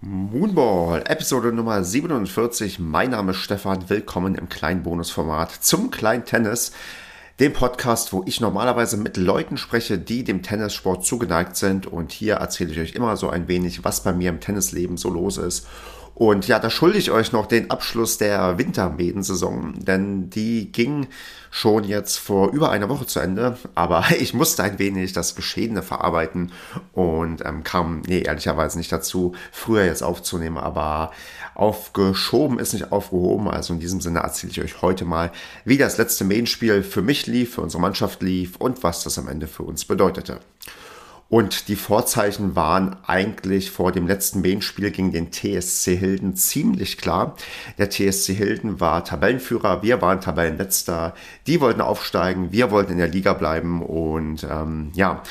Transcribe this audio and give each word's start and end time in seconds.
Moonball, 0.00 1.02
Episode 1.08 1.52
Nummer 1.52 1.82
47. 1.82 2.78
Mein 2.78 3.10
Name 3.10 3.32
ist 3.32 3.38
Stefan. 3.38 3.90
Willkommen 3.90 4.36
im 4.36 4.48
kleinen 4.48 4.84
Bonusformat 4.84 5.50
zum 5.50 5.90
kleinen 5.90 6.24
Tennis, 6.24 6.70
dem 7.40 7.52
Podcast, 7.52 8.12
wo 8.12 8.22
ich 8.24 8.40
normalerweise 8.40 8.96
mit 8.96 9.16
Leuten 9.16 9.56
spreche, 9.56 9.98
die 9.98 10.22
dem 10.22 10.44
Tennissport 10.44 11.04
zugeneigt 11.04 11.56
sind. 11.56 11.88
Und 11.88 12.12
hier 12.12 12.34
erzähle 12.34 12.70
ich 12.70 12.78
euch 12.78 12.94
immer 12.94 13.16
so 13.16 13.28
ein 13.28 13.48
wenig, 13.48 13.84
was 13.84 14.04
bei 14.04 14.12
mir 14.12 14.28
im 14.28 14.38
Tennisleben 14.38 14.98
so 14.98 15.10
los 15.10 15.36
ist 15.36 15.66
und 16.18 16.48
ja, 16.48 16.58
da 16.58 16.68
schulde 16.68 16.98
ich 16.98 17.12
euch 17.12 17.30
noch 17.30 17.46
den 17.46 17.70
Abschluss 17.70 18.18
der 18.18 18.58
Wintermedensaison, 18.58 19.74
denn 19.76 20.28
die 20.30 20.72
ging 20.72 21.06
schon 21.52 21.84
jetzt 21.84 22.16
vor 22.16 22.50
über 22.50 22.72
einer 22.72 22.88
Woche 22.88 23.06
zu 23.06 23.20
Ende, 23.20 23.56
aber 23.76 24.04
ich 24.18 24.34
musste 24.34 24.64
ein 24.64 24.80
wenig 24.80 25.12
das 25.12 25.36
Geschehene 25.36 25.80
verarbeiten 25.80 26.50
und 26.92 27.44
ähm, 27.46 27.62
kam, 27.62 28.02
nee, 28.08 28.22
ehrlicherweise 28.22 28.78
nicht 28.78 28.90
dazu, 28.90 29.36
früher 29.52 29.84
jetzt 29.84 30.02
aufzunehmen, 30.02 30.58
aber 30.58 31.12
aufgeschoben 31.54 32.58
ist 32.58 32.72
nicht 32.72 32.90
aufgehoben. 32.90 33.48
Also 33.48 33.74
in 33.74 33.78
diesem 33.78 34.00
Sinne 34.00 34.18
erzähle 34.18 34.50
ich 34.50 34.60
euch 34.60 34.82
heute 34.82 35.04
mal, 35.04 35.30
wie 35.64 35.78
das 35.78 35.98
letzte 35.98 36.24
Medenspiel 36.24 36.82
für 36.82 37.02
mich 37.02 37.28
lief, 37.28 37.54
für 37.54 37.60
unsere 37.60 37.80
Mannschaft 37.80 38.22
lief 38.22 38.56
und 38.56 38.82
was 38.82 39.04
das 39.04 39.18
am 39.18 39.28
Ende 39.28 39.46
für 39.46 39.62
uns 39.62 39.84
bedeutete. 39.84 40.40
Und 41.30 41.68
die 41.68 41.76
Vorzeichen 41.76 42.56
waren 42.56 42.96
eigentlich 43.06 43.70
vor 43.70 43.92
dem 43.92 44.06
letzten 44.06 44.40
Main-Spiel 44.40 44.90
gegen 44.90 45.12
den 45.12 45.30
TSC 45.30 45.94
Hilden 45.94 46.36
ziemlich 46.36 46.96
klar. 46.96 47.36
Der 47.76 47.90
TSC 47.90 48.32
Hilden 48.34 48.80
war 48.80 49.04
Tabellenführer, 49.04 49.82
wir 49.82 50.00
waren 50.00 50.22
Tabellenletzter. 50.22 51.14
Die 51.46 51.60
wollten 51.60 51.82
aufsteigen, 51.82 52.50
wir 52.50 52.70
wollten 52.70 52.92
in 52.92 52.98
der 52.98 53.08
Liga 53.08 53.34
bleiben 53.34 53.82
und 53.82 54.46
ähm, 54.50 54.90
ja, 54.94 55.22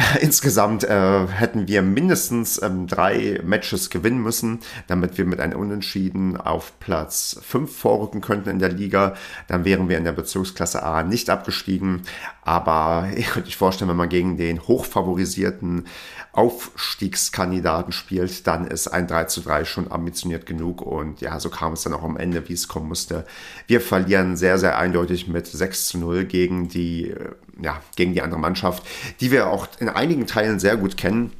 Insgesamt 0.20 0.84
äh, 0.84 1.26
hätten 1.26 1.68
wir 1.68 1.82
mindestens 1.82 2.60
ähm, 2.62 2.86
drei 2.86 3.40
Matches 3.44 3.90
gewinnen 3.90 4.22
müssen, 4.22 4.60
damit 4.86 5.18
wir 5.18 5.24
mit 5.24 5.40
einem 5.40 5.58
Unentschieden 5.58 6.36
auf 6.36 6.78
Platz 6.78 7.38
5 7.42 7.76
vorrücken 7.76 8.20
könnten 8.20 8.50
in 8.50 8.58
der 8.58 8.70
Liga. 8.70 9.14
Dann 9.48 9.64
wären 9.64 9.88
wir 9.88 9.98
in 9.98 10.04
der 10.04 10.12
Bezirksklasse 10.12 10.82
A 10.82 11.02
nicht 11.02 11.28
abgestiegen. 11.28 12.02
Aber 12.42 13.08
ich 13.16 13.26
könnte 13.28 13.48
euch 13.48 13.56
vorstellen, 13.56 13.90
wenn 13.90 13.96
man 13.96 14.08
gegen 14.08 14.36
den 14.36 14.66
hochfavorisierten 14.66 15.86
Aufstiegskandidaten 16.32 17.92
spielt, 17.92 18.46
dann 18.46 18.66
ist 18.66 18.88
ein 18.88 19.06
3 19.06 19.24
zu 19.24 19.40
3 19.40 19.64
schon 19.64 19.90
ambitioniert 19.90 20.46
genug. 20.46 20.82
Und 20.82 21.20
ja, 21.20 21.40
so 21.40 21.50
kam 21.50 21.72
es 21.72 21.82
dann 21.82 21.92
auch 21.92 22.04
am 22.04 22.16
Ende, 22.16 22.48
wie 22.48 22.54
es 22.54 22.68
kommen 22.68 22.88
musste. 22.88 23.26
Wir 23.66 23.80
verlieren 23.80 24.36
sehr, 24.36 24.58
sehr 24.58 24.78
eindeutig 24.78 25.28
mit 25.28 25.46
6 25.46 25.88
zu 25.88 25.98
0 25.98 26.24
gegen 26.24 26.68
die, 26.68 27.10
äh, 27.10 27.30
ja, 27.62 27.80
gegen 27.96 28.14
die 28.14 28.22
andere 28.22 28.40
Mannschaft, 28.40 28.86
die 29.20 29.30
wir 29.30 29.48
auch 29.48 29.68
in 29.78 29.88
einigen 29.88 30.26
Teilen 30.26 30.58
sehr 30.58 30.76
gut 30.76 30.96
kennen. 30.96 31.32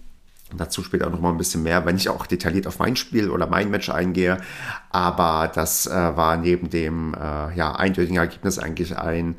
Dazu 0.57 0.83
später 0.83 1.07
auch 1.07 1.12
noch 1.12 1.21
mal 1.21 1.31
ein 1.31 1.39
bisschen 1.39 1.62
mehr, 1.62 1.87
wenn 1.87 1.97
ich 1.97 2.09
auch 2.09 2.27
detailliert 2.27 2.67
auf 2.67 2.81
mein 2.81 2.97
Spiel 2.97 3.31
oder 3.31 3.47
mein 3.47 3.71
Match 3.71 3.89
eingehe. 3.89 4.39
Aber 4.91 5.51
das 5.55 5.87
äh, 5.87 5.91
war 5.91 6.37
neben 6.37 6.71
dem 6.71 7.15
äh, 7.15 7.55
ja, 7.55 7.77
eindeutigen 7.77 8.17
Ergebnis 8.17 8.59
eigentlich 8.59 8.97
ein 8.99 9.37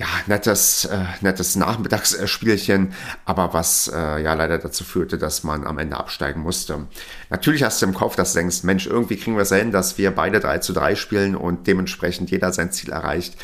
ja, 0.00 0.06
nettes, 0.26 0.86
äh, 0.86 1.04
nettes 1.20 1.56
Nachmittagsspielchen, 1.56 2.94
aber 3.26 3.52
was 3.52 3.86
äh, 3.94 4.22
ja 4.22 4.32
leider 4.32 4.56
dazu 4.56 4.82
führte, 4.82 5.18
dass 5.18 5.44
man 5.44 5.66
am 5.66 5.76
Ende 5.76 5.98
absteigen 5.98 6.40
musste. 6.40 6.86
Natürlich 7.28 7.62
hast 7.64 7.82
du 7.82 7.86
im 7.86 7.92
Kopf, 7.92 8.16
dass 8.16 8.32
du 8.32 8.38
denkst, 8.38 8.62
Mensch, 8.62 8.86
irgendwie 8.86 9.16
kriegen 9.16 9.36
wir 9.36 9.42
es 9.42 9.52
hin, 9.52 9.72
dass 9.72 9.98
wir 9.98 10.10
beide 10.12 10.40
3 10.40 10.60
zu 10.60 10.72
3 10.72 10.94
spielen 10.94 11.36
und 11.36 11.66
dementsprechend 11.66 12.30
jeder 12.30 12.50
sein 12.50 12.72
Ziel 12.72 12.92
erreicht. 12.92 13.36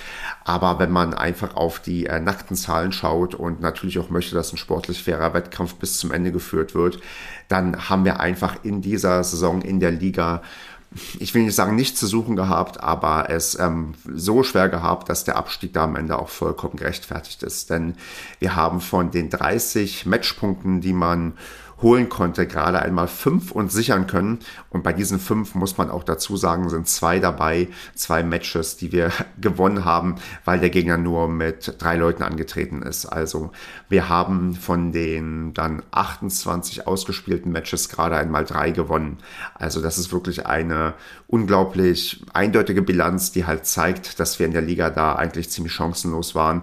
Aber 0.44 0.78
wenn 0.78 0.90
man 0.90 1.12
einfach 1.12 1.56
auf 1.56 1.78
die 1.78 2.06
äh, 2.06 2.20
nackten 2.20 2.56
Zahlen 2.56 2.92
schaut 2.92 3.34
und 3.34 3.60
natürlich 3.60 3.98
auch 3.98 4.08
möchte, 4.08 4.34
dass 4.34 4.50
ein 4.50 4.56
sportlich 4.56 5.04
fairer 5.04 5.34
Wettkampf 5.34 5.74
bis 5.74 5.98
zum 5.98 6.10
Ende 6.10 6.32
geführt 6.32 6.74
wird, 6.74 7.00
dann 7.48 7.90
haben 7.90 8.06
wir 8.06 8.18
einfach 8.20 8.64
in 8.64 8.80
dieser 8.80 9.22
Saison 9.24 9.60
in 9.60 9.78
der 9.78 9.90
Liga 9.90 10.40
ich 11.18 11.34
will 11.34 11.42
nicht 11.42 11.54
sagen, 11.54 11.76
nicht 11.76 11.98
zu 11.98 12.06
suchen 12.06 12.36
gehabt, 12.36 12.80
aber 12.80 13.28
es 13.30 13.58
ähm, 13.58 13.94
so 14.14 14.42
schwer 14.42 14.68
gehabt, 14.68 15.08
dass 15.08 15.24
der 15.24 15.36
Abstieg 15.36 15.72
da 15.72 15.84
am 15.84 15.96
Ende 15.96 16.18
auch 16.18 16.28
vollkommen 16.28 16.76
gerechtfertigt 16.76 17.42
ist. 17.42 17.70
Denn 17.70 17.96
wir 18.38 18.56
haben 18.56 18.80
von 18.80 19.10
den 19.10 19.30
30 19.30 20.06
Matchpunkten, 20.06 20.80
die 20.80 20.92
man 20.92 21.34
holen 21.82 22.08
konnte, 22.08 22.46
gerade 22.46 22.80
einmal 22.80 23.08
fünf 23.08 23.52
und 23.52 23.70
sichern 23.70 24.06
können. 24.06 24.38
Und 24.70 24.82
bei 24.82 24.92
diesen 24.92 25.18
fünf 25.18 25.54
muss 25.54 25.76
man 25.76 25.90
auch 25.90 26.04
dazu 26.04 26.36
sagen, 26.36 26.68
sind 26.70 26.88
zwei 26.88 27.18
dabei, 27.18 27.68
zwei 27.94 28.22
Matches, 28.22 28.76
die 28.76 28.92
wir 28.92 29.12
gewonnen 29.40 29.84
haben, 29.84 30.16
weil 30.44 30.58
der 30.58 30.70
Gegner 30.70 30.96
nur 30.96 31.28
mit 31.28 31.74
drei 31.78 31.96
Leuten 31.96 32.22
angetreten 32.22 32.82
ist. 32.82 33.06
Also 33.06 33.52
wir 33.88 34.08
haben 34.08 34.54
von 34.54 34.92
den 34.92 35.52
dann 35.52 35.82
28 35.90 36.86
ausgespielten 36.86 37.52
Matches 37.52 37.88
gerade 37.88 38.16
einmal 38.16 38.44
drei 38.44 38.70
gewonnen. 38.70 39.18
Also 39.54 39.82
das 39.82 39.98
ist 39.98 40.12
wirklich 40.12 40.46
eine 40.46 40.94
unglaublich 41.26 42.24
eindeutige 42.32 42.82
Bilanz, 42.82 43.32
die 43.32 43.44
halt 43.44 43.66
zeigt, 43.66 44.18
dass 44.18 44.38
wir 44.38 44.46
in 44.46 44.52
der 44.52 44.62
Liga 44.62 44.90
da 44.90 45.14
eigentlich 45.14 45.50
ziemlich 45.50 45.72
chancenlos 45.72 46.34
waren 46.34 46.62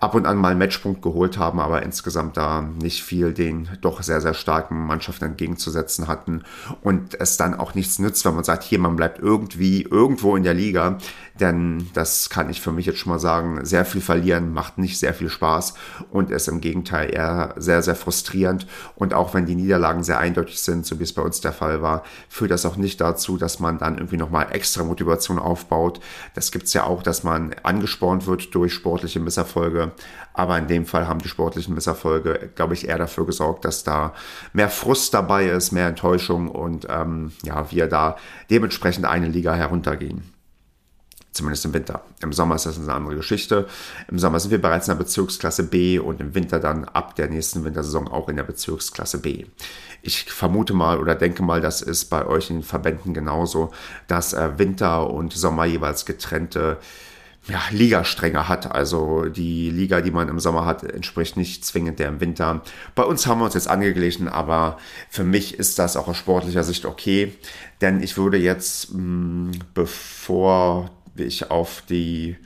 ab 0.00 0.14
und 0.14 0.26
an 0.26 0.38
mal 0.38 0.48
einen 0.48 0.58
Matchpunkt 0.58 1.02
geholt 1.02 1.38
haben, 1.38 1.60
aber 1.60 1.82
insgesamt 1.82 2.36
da 2.36 2.62
nicht 2.62 3.02
viel 3.02 3.34
den 3.34 3.68
doch 3.82 4.02
sehr, 4.02 4.20
sehr 4.20 4.34
starken 4.34 4.86
Mannschaften 4.86 5.26
entgegenzusetzen 5.26 6.08
hatten. 6.08 6.42
Und 6.82 7.20
es 7.20 7.36
dann 7.36 7.54
auch 7.54 7.74
nichts 7.74 7.98
nützt, 7.98 8.24
wenn 8.24 8.34
man 8.34 8.44
sagt, 8.44 8.64
hier, 8.64 8.78
man 8.78 8.96
bleibt 8.96 9.18
irgendwie 9.18 9.82
irgendwo 9.82 10.36
in 10.36 10.42
der 10.42 10.54
Liga, 10.54 10.98
denn 11.40 11.88
das 11.94 12.30
kann 12.30 12.50
ich 12.50 12.60
für 12.60 12.72
mich 12.72 12.86
jetzt 12.86 12.98
schon 12.98 13.12
mal 13.12 13.18
sagen, 13.18 13.64
sehr 13.64 13.84
viel 13.84 14.00
verlieren 14.00 14.52
macht 14.52 14.78
nicht 14.78 14.98
sehr 14.98 15.14
viel 15.14 15.28
Spaß 15.28 15.74
und 16.10 16.30
ist 16.30 16.48
im 16.48 16.60
Gegenteil 16.60 17.12
eher 17.12 17.54
sehr, 17.56 17.82
sehr 17.82 17.94
frustrierend 17.94 18.66
und 18.94 19.14
auch 19.14 19.34
wenn 19.34 19.46
die 19.46 19.54
Niederlagen 19.54 20.02
sehr 20.02 20.18
eindeutig 20.18 20.60
sind, 20.60 20.86
so 20.86 20.98
wie 20.98 21.04
es 21.04 21.12
bei 21.12 21.22
uns 21.22 21.40
der 21.40 21.52
Fall 21.52 21.82
war, 21.82 22.04
führt 22.28 22.50
das 22.50 22.66
auch 22.66 22.76
nicht 22.76 23.00
dazu, 23.00 23.36
dass 23.36 23.60
man 23.60 23.78
dann 23.78 23.96
irgendwie 23.96 24.16
nochmal 24.16 24.48
extra 24.52 24.84
Motivation 24.84 25.38
aufbaut. 25.38 26.00
Das 26.34 26.52
gibt's 26.52 26.72
ja 26.72 26.84
auch, 26.84 27.02
dass 27.02 27.24
man 27.24 27.54
angespornt 27.62 28.26
wird 28.26 28.54
durch 28.54 28.72
sportliche 28.72 29.20
Misserfolge 29.20 29.92
aber 30.32 30.58
in 30.58 30.68
dem 30.68 30.86
Fall 30.86 31.08
haben 31.08 31.20
die 31.20 31.28
sportlichen 31.28 31.74
Misserfolge, 31.74 32.50
glaube 32.54 32.74
ich, 32.74 32.88
eher 32.88 32.98
dafür 32.98 33.26
gesorgt, 33.26 33.64
dass 33.64 33.84
da 33.84 34.14
mehr 34.52 34.70
Frust 34.70 35.12
dabei 35.12 35.46
ist, 35.46 35.72
mehr 35.72 35.88
Enttäuschung 35.88 36.48
und 36.48 36.86
ähm, 36.88 37.32
ja, 37.42 37.70
wir 37.70 37.88
da 37.88 38.16
dementsprechend 38.50 39.06
eine 39.06 39.28
Liga 39.28 39.54
heruntergehen. 39.54 40.22
Zumindest 41.32 41.64
im 41.64 41.72
Winter. 41.74 42.02
Im 42.22 42.32
Sommer 42.32 42.56
ist 42.56 42.66
das 42.66 42.78
eine 42.78 42.92
andere 42.92 43.14
Geschichte. 43.14 43.68
Im 44.08 44.18
Sommer 44.18 44.40
sind 44.40 44.50
wir 44.50 44.60
bereits 44.60 44.88
in 44.88 44.92
der 44.92 45.04
Bezirksklasse 45.04 45.62
B 45.62 46.00
und 46.00 46.20
im 46.20 46.34
Winter 46.34 46.58
dann 46.58 46.84
ab 46.86 47.14
der 47.14 47.28
nächsten 47.28 47.64
Wintersaison 47.64 48.08
auch 48.08 48.28
in 48.28 48.36
der 48.36 48.42
Bezirksklasse 48.42 49.18
B. 49.18 49.46
Ich 50.02 50.24
vermute 50.24 50.74
mal 50.74 50.98
oder 50.98 51.14
denke 51.14 51.42
mal, 51.44 51.60
das 51.60 51.82
ist 51.82 52.06
bei 52.06 52.26
euch 52.26 52.50
in 52.50 52.56
den 52.56 52.62
Verbänden 52.64 53.14
genauso, 53.14 53.70
dass 54.08 54.32
äh, 54.32 54.58
Winter 54.58 55.08
und 55.08 55.32
Sommer 55.32 55.66
jeweils 55.66 56.04
getrennte 56.04 56.78
ja, 57.48 57.60
Ligastränge 57.70 58.48
hat. 58.48 58.72
Also 58.72 59.26
die 59.26 59.70
Liga, 59.70 60.00
die 60.00 60.10
man 60.10 60.28
im 60.28 60.40
Sommer 60.40 60.64
hat, 60.66 60.82
entspricht 60.84 61.36
nicht 61.36 61.64
zwingend 61.64 61.98
der 61.98 62.08
im 62.08 62.20
Winter. 62.20 62.62
Bei 62.94 63.02
uns 63.02 63.26
haben 63.26 63.40
wir 63.40 63.46
uns 63.46 63.54
jetzt 63.54 63.68
angeglichen, 63.68 64.28
aber 64.28 64.78
für 65.08 65.24
mich 65.24 65.58
ist 65.58 65.78
das 65.78 65.96
auch 65.96 66.08
aus 66.08 66.16
sportlicher 66.16 66.64
Sicht 66.64 66.84
okay, 66.84 67.34
denn 67.80 68.02
ich 68.02 68.16
würde 68.16 68.36
jetzt, 68.36 68.92
mh, 68.92 69.00
mm, 69.00 69.50
bevor 69.74 70.90
ich 71.16 71.50
auf 71.50 71.82
die 71.88 72.36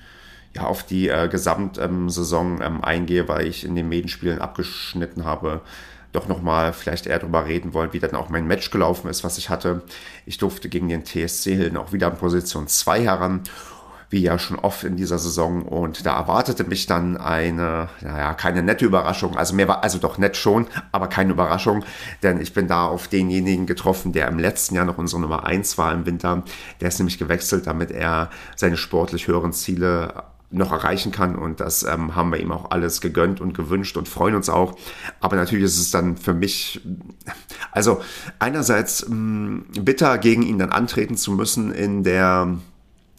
ja, 0.54 0.66
auf 0.66 0.84
die 0.84 1.08
äh, 1.08 1.28
Gesamtsaison 1.28 2.60
ähm, 2.62 2.84
eingehe, 2.84 3.26
weil 3.28 3.46
ich 3.46 3.64
in 3.64 3.74
den 3.74 3.88
Medenspielen 3.88 4.40
abgeschnitten 4.40 5.24
habe, 5.24 5.62
doch 6.12 6.28
nochmal 6.28 6.72
vielleicht 6.72 7.06
eher 7.06 7.18
darüber 7.18 7.46
reden 7.46 7.74
wollen, 7.74 7.92
wie 7.92 7.98
dann 7.98 8.14
auch 8.14 8.28
mein 8.28 8.46
Match 8.46 8.70
gelaufen 8.70 9.10
ist, 9.10 9.24
was 9.24 9.36
ich 9.36 9.50
hatte. 9.50 9.82
Ich 10.26 10.38
durfte 10.38 10.68
gegen 10.68 10.88
den 10.88 11.04
TSC 11.04 11.56
Hilden 11.56 11.76
auch 11.76 11.92
wieder 11.92 12.08
in 12.08 12.16
Position 12.16 12.68
2 12.68 13.02
heran 13.02 13.42
wie 14.14 14.22
ja 14.22 14.38
schon 14.38 14.58
oft 14.58 14.84
in 14.84 14.96
dieser 14.96 15.18
Saison. 15.18 15.62
Und 15.62 16.06
da 16.06 16.16
erwartete 16.16 16.62
mich 16.62 16.86
dann 16.86 17.16
eine, 17.16 17.88
naja, 18.00 18.32
keine 18.34 18.62
nette 18.62 18.86
Überraschung. 18.86 19.36
Also 19.36 19.54
mir 19.54 19.66
war, 19.66 19.82
also 19.82 19.98
doch 19.98 20.18
nett 20.18 20.36
schon, 20.36 20.68
aber 20.92 21.08
keine 21.08 21.32
Überraschung, 21.32 21.84
denn 22.22 22.40
ich 22.40 22.54
bin 22.54 22.68
da 22.68 22.86
auf 22.86 23.08
denjenigen 23.08 23.66
getroffen, 23.66 24.12
der 24.12 24.28
im 24.28 24.38
letzten 24.38 24.76
Jahr 24.76 24.84
noch 24.84 24.98
unsere 24.98 25.20
Nummer 25.20 25.44
1 25.44 25.76
war 25.78 25.92
im 25.92 26.06
Winter. 26.06 26.44
Der 26.80 26.88
ist 26.88 26.98
nämlich 27.00 27.18
gewechselt, 27.18 27.66
damit 27.66 27.90
er 27.90 28.30
seine 28.54 28.76
sportlich 28.76 29.26
höheren 29.26 29.52
Ziele 29.52 30.14
noch 30.50 30.70
erreichen 30.70 31.10
kann 31.10 31.34
und 31.34 31.58
das 31.58 31.82
ähm, 31.82 32.14
haben 32.14 32.30
wir 32.30 32.38
ihm 32.38 32.52
auch 32.52 32.70
alles 32.70 33.00
gegönnt 33.00 33.40
und 33.40 33.54
gewünscht 33.54 33.96
und 33.96 34.06
freuen 34.06 34.36
uns 34.36 34.48
auch. 34.48 34.76
Aber 35.18 35.34
natürlich 35.34 35.64
ist 35.64 35.80
es 35.80 35.90
dann 35.90 36.16
für 36.16 36.32
mich, 36.32 36.80
also 37.72 38.00
einerseits 38.38 39.08
mh, 39.08 39.16
mm, 39.16 39.64
bitter 39.80 40.16
gegen 40.18 40.42
ihn 40.42 40.60
dann 40.60 40.70
antreten 40.70 41.16
zu 41.16 41.32
müssen 41.32 41.72
in 41.72 42.04
der 42.04 42.56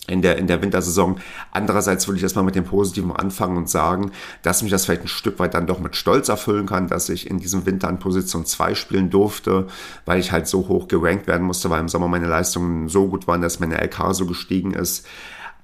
in 0.07 0.21
der, 0.21 0.37
in 0.37 0.47
der 0.47 0.61
Wintersaison. 0.61 1.19
Andererseits 1.51 2.07
würde 2.07 2.17
ich 2.17 2.23
erstmal 2.23 2.45
mit 2.45 2.55
dem 2.55 2.65
Positiven 2.65 3.11
anfangen 3.11 3.57
und 3.57 3.69
sagen, 3.69 4.11
dass 4.41 4.61
mich 4.61 4.71
das 4.71 4.85
vielleicht 4.85 5.03
ein 5.03 5.07
Stück 5.07 5.39
weit 5.39 5.53
dann 5.53 5.67
doch 5.67 5.79
mit 5.79 5.95
Stolz 5.95 6.29
erfüllen 6.29 6.65
kann, 6.65 6.87
dass 6.87 7.09
ich 7.09 7.29
in 7.29 7.39
diesem 7.39 7.65
Winter 7.65 7.87
an 7.87 7.99
Position 7.99 8.45
2 8.45 8.75
spielen 8.75 9.09
durfte, 9.09 9.67
weil 10.05 10.19
ich 10.19 10.31
halt 10.31 10.47
so 10.47 10.67
hoch 10.67 10.87
gerankt 10.87 11.27
werden 11.27 11.45
musste, 11.45 11.69
weil 11.69 11.79
im 11.79 11.89
Sommer 11.89 12.07
meine 12.07 12.27
Leistungen 12.27 12.89
so 12.89 13.07
gut 13.07 13.27
waren, 13.27 13.41
dass 13.41 13.59
meine 13.59 13.81
LK 13.81 14.13
so 14.13 14.25
gestiegen 14.25 14.73
ist. 14.73 15.07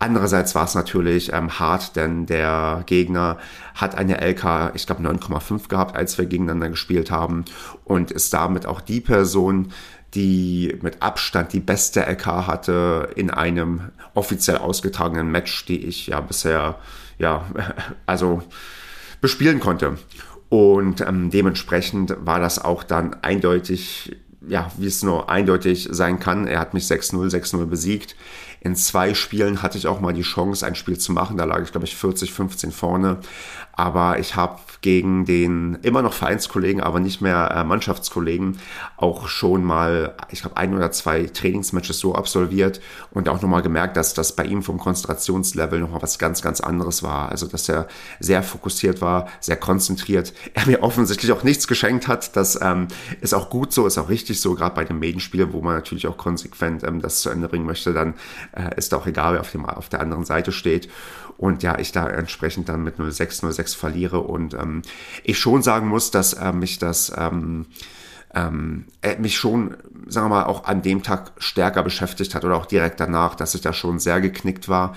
Andererseits 0.01 0.55
war 0.55 0.63
es 0.63 0.73
natürlich 0.73 1.31
ähm, 1.31 1.59
hart, 1.59 1.95
denn 1.95 2.25
der 2.25 2.81
Gegner 2.88 3.38
hat 3.75 3.93
eine 3.93 4.19
LK, 4.19 4.71
ich 4.73 4.88
glaube 4.88 5.03
9,5 5.03 5.67
gehabt, 5.67 5.95
als 5.95 6.17
wir 6.17 6.25
gegeneinander 6.25 6.69
gespielt 6.69 7.11
haben 7.11 7.45
und 7.85 8.09
ist 8.09 8.33
damit 8.33 8.65
auch 8.65 8.81
die 8.81 8.99
Person, 8.99 9.71
die 10.13 10.78
mit 10.81 11.02
Abstand 11.02 11.54
die 11.54 11.60
beste 11.60 12.02
LK 12.02 12.25
hatte 12.48 13.10
in 13.16 13.30
einem 13.30 13.92
offiziell 14.13 14.58
ausgetragenen 14.58 15.31
Match, 15.31 15.66
die 15.66 15.86
ich 15.86 16.08
ja 16.08 16.19
bisher, 16.19 16.78
ja, 17.18 17.46
also 18.06 18.44
bespielen 19.22 19.60
konnte. 19.60 19.98
Und 20.50 21.00
ähm, 21.02 21.30
dementsprechend 21.30 22.16
war 22.19 22.40
das 22.40 22.60
auch 22.60 22.84
dann 22.84 23.16
eindeutig, 23.22 24.18
ja, 24.46 24.69
wie 24.78 24.88
es 24.88 25.02
nur 25.02 25.30
eindeutig 25.30 25.88
sein 25.92 26.19
kann. 26.19 26.46
Er 26.46 26.60
hat 26.60 26.74
mich 26.74 26.84
6-0, 26.84 27.31
6-0 27.31 27.66
besiegt. 27.68 28.18
In 28.60 28.75
zwei 28.75 29.13
Spielen 29.13 29.62
hatte 29.62 29.78
ich 29.78 29.88
auch 29.88 30.02
mal 30.02 30.13
die 30.13 30.24
Chance, 30.24 30.66
ein 30.66 30.75
Spiel 30.75 30.98
zu 30.98 31.13
machen. 31.13 31.38
Da 31.38 31.46
lag 31.46 31.63
ich, 31.63 31.72
glaube 31.72 31.88
ich, 31.88 31.96
40, 31.96 32.34
15 32.34 32.72
vorne. 32.72 33.19
Aber 33.81 34.19
ich 34.19 34.36
habe 34.36 34.60
gegen 34.81 35.25
den 35.25 35.80
immer 35.81 36.04
noch 36.04 36.13
Vereinskollegen, 36.13 36.81
aber 36.81 37.00
nicht 37.00 37.19
mehr 37.19 37.50
äh, 37.50 37.63
Mannschaftskollegen 37.63 38.60
auch 38.95 39.28
schon 39.28 39.63
mal, 39.63 40.16
ich 40.30 40.42
glaube, 40.42 40.57
ein 40.57 40.75
oder 40.75 40.92
zwei 40.92 41.24
Trainingsmatches 41.24 41.98
so 41.98 42.13
absolviert 42.13 42.80
und 43.10 43.28
auch 43.28 43.42
nochmal 43.42 43.63
gemerkt, 43.63 43.98
dass 43.98 44.13
das 44.13 44.36
bei 44.36 44.45
ihm 44.45 44.62
vom 44.62 44.78
Konzentrationslevel 44.78 45.80
nochmal 45.80 46.04
was 46.04 46.19
ganz, 46.19 46.44
ganz 46.44 46.62
anderes 46.62 47.01
war. 47.01 47.30
Also, 47.30 47.48
dass 47.48 47.69
er 47.69 47.88
sehr 48.19 48.44
fokussiert 48.44 49.01
war, 49.01 49.28
sehr 49.39 49.57
konzentriert. 49.57 50.34
Er 50.54 50.68
mir 50.68 50.84
offensichtlich 50.84 51.31
auch 51.31 51.44
nichts 51.44 51.68
geschenkt 51.68 52.07
hat. 52.07 52.36
Das 52.36 52.60
ähm, 52.62 52.89
ist 53.22 53.34
auch 53.34 53.50
gut 53.50 53.74
so, 53.74 53.88
ist 53.88 53.98
auch 53.98 54.10
richtig 54.10 54.42
so, 54.42 54.54
gerade 54.54 54.75
bei 54.75 54.84
den 54.84 55.00
Medienspielen, 55.00 55.54
wo 55.54 55.62
man 55.62 55.74
natürlich 55.74 56.06
auch 56.06 56.18
konsequent 56.18 56.84
ähm, 56.84 57.01
das 57.01 57.22
zu 57.22 57.30
Ende 57.30 57.48
bringen 57.48 57.66
möchte, 57.66 57.94
dann 57.94 58.13
äh, 58.51 58.75
ist 58.75 58.94
auch 58.94 59.07
egal, 59.07 59.34
wer 59.34 59.42
auf, 59.42 59.51
dem, 59.51 59.66
auf 59.66 59.89
der 59.89 60.01
anderen 60.01 60.25
Seite 60.25 60.51
steht. 60.51 60.89
Und 61.42 61.63
ja, 61.63 61.80
ich 61.80 61.92
da 61.92 62.07
entsprechend 62.07 62.69
dann 62.69 62.84
mit 62.84 62.98
06, 62.98 63.39
06 63.50 63.70
verliere 63.73 64.19
und 64.19 64.53
ähm, 64.53 64.81
ich 65.23 65.39
schon 65.39 65.62
sagen 65.62 65.88
muss, 65.88 66.12
dass 66.12 66.33
äh, 66.33 66.51
mich 66.51 66.79
das 66.79 67.12
ähm, 67.18 67.65
ähm, 68.33 68.85
äh, 69.01 69.18
mich 69.18 69.38
schon, 69.38 69.75
sagen 70.07 70.29
wir 70.29 70.38
mal, 70.38 70.44
auch 70.45 70.65
an 70.65 70.81
dem 70.81 71.03
Tag 71.03 71.31
stärker 71.38 71.83
beschäftigt 71.83 72.33
hat 72.33 72.45
oder 72.45 72.56
auch 72.56 72.65
direkt 72.65 73.00
danach, 73.00 73.35
dass 73.35 73.56
ich 73.56 73.62
da 73.62 73.73
schon 73.73 74.00
sehr 74.00 74.21
geknickt 74.21 74.69
war. 74.69 74.95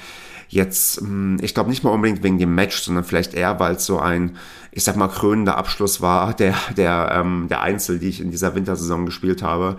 Jetzt, 0.48 1.00
hm, 1.00 1.38
ich 1.40 1.54
glaube 1.54 1.70
nicht 1.70 1.82
mal 1.82 1.90
unbedingt 1.90 2.22
wegen 2.22 2.38
dem 2.38 2.54
Match, 2.54 2.80
sondern 2.82 3.04
vielleicht 3.04 3.34
eher, 3.34 3.58
weil 3.58 3.74
es 3.74 3.86
so 3.86 3.98
ein, 3.98 4.36
ich 4.70 4.84
sag 4.84 4.96
mal, 4.96 5.08
krönender 5.08 5.56
Abschluss 5.56 6.00
war, 6.00 6.34
der, 6.34 6.54
der, 6.76 7.10
ähm, 7.12 7.46
der 7.48 7.62
Einzel, 7.62 7.98
die 7.98 8.08
ich 8.08 8.20
in 8.20 8.30
dieser 8.30 8.54
Wintersaison 8.54 9.06
gespielt 9.06 9.42
habe 9.42 9.78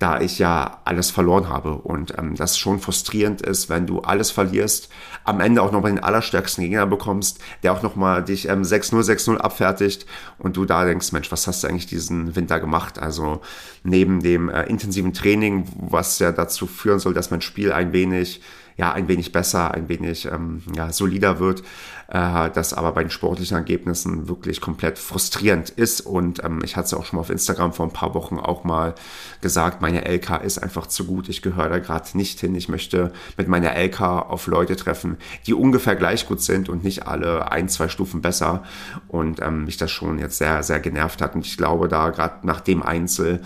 da 0.00 0.18
ich 0.18 0.38
ja 0.38 0.80
alles 0.86 1.10
verloren 1.10 1.50
habe 1.50 1.74
und 1.74 2.14
ähm, 2.18 2.34
das 2.34 2.58
schon 2.58 2.80
frustrierend 2.80 3.42
ist, 3.42 3.68
wenn 3.68 3.86
du 3.86 4.00
alles 4.00 4.30
verlierst, 4.30 4.88
am 5.24 5.40
Ende 5.40 5.62
auch 5.62 5.72
noch 5.72 5.82
mal 5.82 5.90
den 5.90 6.02
allerstärksten 6.02 6.64
Gegner 6.64 6.86
bekommst, 6.86 7.38
der 7.62 7.74
auch 7.74 7.82
noch 7.82 7.96
mal 7.96 8.24
dich 8.24 8.48
ähm, 8.48 8.62
6-0, 8.62 9.02
6-0 9.02 9.36
abfertigt 9.36 10.06
und 10.38 10.56
du 10.56 10.64
da 10.64 10.86
denkst, 10.86 11.12
Mensch, 11.12 11.30
was 11.30 11.46
hast 11.46 11.62
du 11.62 11.68
eigentlich 11.68 11.86
diesen 11.86 12.34
Winter 12.34 12.60
gemacht? 12.60 12.98
Also 12.98 13.42
neben 13.84 14.22
dem 14.22 14.48
äh, 14.48 14.62
intensiven 14.64 15.12
Training, 15.12 15.68
was 15.76 16.18
ja 16.18 16.32
dazu 16.32 16.66
führen 16.66 16.98
soll, 16.98 17.12
dass 17.12 17.30
mein 17.30 17.42
Spiel 17.42 17.70
ein 17.70 17.92
wenig 17.92 18.40
ja 18.80 18.92
ein 18.92 19.08
wenig 19.08 19.30
besser, 19.30 19.72
ein 19.72 19.90
wenig 19.90 20.24
ähm, 20.24 20.62
ja, 20.74 20.90
solider 20.90 21.38
wird, 21.38 21.60
äh, 22.08 22.48
das 22.50 22.72
aber 22.72 22.92
bei 22.92 23.04
den 23.04 23.10
sportlichen 23.10 23.58
Ergebnissen 23.58 24.26
wirklich 24.26 24.62
komplett 24.62 24.98
frustrierend 24.98 25.68
ist. 25.68 26.00
Und 26.00 26.42
ähm, 26.42 26.60
ich 26.64 26.76
hatte 26.76 26.86
es 26.86 26.94
auch 26.94 27.04
schon 27.04 27.18
mal 27.18 27.20
auf 27.20 27.28
Instagram 27.28 27.74
vor 27.74 27.86
ein 27.86 27.92
paar 27.92 28.14
Wochen 28.14 28.38
auch 28.38 28.64
mal 28.64 28.94
gesagt, 29.42 29.82
meine 29.82 30.06
LK 30.10 30.42
ist 30.42 30.58
einfach 30.58 30.86
zu 30.86 31.04
gut, 31.04 31.28
ich 31.28 31.42
gehöre 31.42 31.68
da 31.68 31.78
gerade 31.78 32.08
nicht 32.14 32.40
hin. 32.40 32.54
Ich 32.54 32.70
möchte 32.70 33.12
mit 33.36 33.48
meiner 33.48 33.76
LK 33.76 34.00
auf 34.00 34.46
Leute 34.46 34.76
treffen, 34.76 35.18
die 35.46 35.52
ungefähr 35.52 35.94
gleich 35.94 36.26
gut 36.26 36.40
sind 36.40 36.70
und 36.70 36.82
nicht 36.82 37.06
alle 37.06 37.52
ein, 37.52 37.68
zwei 37.68 37.88
Stufen 37.88 38.22
besser. 38.22 38.62
Und 39.08 39.42
ähm, 39.42 39.66
mich 39.66 39.76
das 39.76 39.90
schon 39.90 40.18
jetzt 40.18 40.38
sehr, 40.38 40.62
sehr 40.62 40.80
genervt 40.80 41.20
hat. 41.20 41.34
Und 41.34 41.44
ich 41.44 41.58
glaube, 41.58 41.88
da 41.88 42.08
gerade 42.08 42.46
nach 42.46 42.62
dem 42.62 42.82
Einzel, 42.82 43.42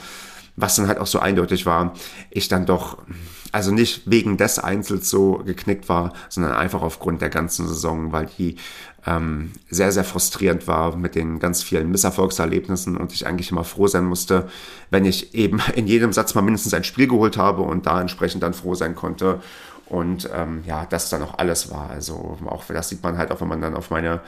was 0.57 0.77
dann 0.77 0.89
halt 0.89 0.99
auch 0.99 1.07
so 1.07 1.19
eindeutig 1.19 1.67
war, 1.67 1.95
ich 2.31 2.49
dann 2.49 2.67
doch 2.67 2.99
also 3.55 3.71
nicht 3.71 4.03
wegen 4.07 4.37
des 4.37 4.59
Einzels 4.59 5.09
so 5.09 5.35
geknickt 5.45 5.89
war, 5.89 6.13
sondern 6.29 6.55
einfach 6.55 6.83
aufgrund 6.83 7.23
der 7.23 7.31
ganzen 7.31 7.69
Saison, 7.69 8.11
weil 8.11 8.27
die 8.37 8.57
ähm, 9.07 9.53
sehr, 9.71 9.93
sehr 9.93 10.03
frustrierend 10.03 10.67
war 10.67 10.97
mit 10.97 11.15
den 11.15 11.39
ganz 11.39 11.63
vielen 11.63 11.91
Misserfolgserlebnissen 11.91 12.97
und 12.97 13.13
ich 13.13 13.29
eigentlich 13.29 13.53
immer 13.53 13.63
froh 13.63 13.87
sein 13.87 14.07
musste, 14.07 14.49
wenn 14.91 15.05
ich 15.05 15.35
eben 15.35 15.61
in 15.77 15.87
jedem 15.87 16.13
Satz 16.13 16.35
mal 16.35 16.43
mindestens 16.43 16.75
ein 16.75 16.83
Spiel 16.83 17.07
geholt 17.07 17.37
habe 17.37 17.63
und 17.63 17.87
da 17.87 18.01
entsprechend 18.01 18.43
dann 18.43 18.55
froh 18.55 18.75
sein 18.75 18.97
konnte. 18.97 19.41
Und 19.87 20.29
ähm, 20.35 20.65
ja, 20.67 20.87
das 20.87 21.11
dann 21.11 21.23
auch 21.23 21.39
alles 21.39 21.71
war. 21.71 21.91
Also 21.91 22.39
auch 22.47 22.65
das 22.65 22.89
sieht 22.89 23.03
man 23.03 23.19
halt 23.19 23.31
auch, 23.31 23.41
wenn 23.41 23.49
man 23.49 23.61
dann 23.61 23.77
auf 23.77 23.91
meine 23.91 24.21